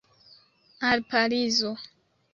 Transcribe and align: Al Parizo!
Al 0.91 1.03
Parizo! 1.11 1.73